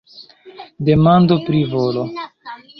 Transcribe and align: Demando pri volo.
Demando 0.87 1.39
pri 1.45 1.63
volo. 1.77 2.09